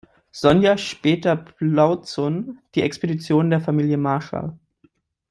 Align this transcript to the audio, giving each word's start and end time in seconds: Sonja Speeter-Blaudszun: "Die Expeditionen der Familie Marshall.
Sonja 0.31 0.79
Speeter-Blaudszun: 0.79 2.57
"Die 2.73 2.81
Expeditionen 2.81 3.51
der 3.51 3.61
Familie 3.61 3.97
Marshall. 3.97 4.57